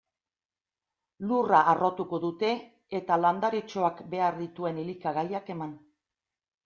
[1.31, 2.49] Lurra harrotuko dute,
[3.01, 5.77] eta landaretxoak behar dituen elikagaiak eman.